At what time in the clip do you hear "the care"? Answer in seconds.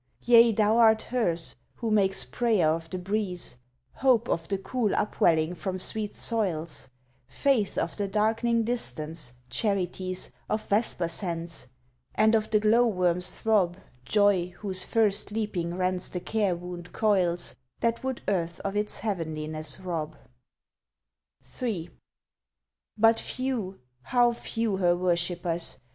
16.09-16.55